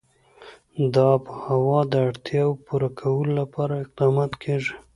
[0.93, 4.73] د آب وهوا د اړتیاوو پوره کولو لپاره اقدامات کېږي.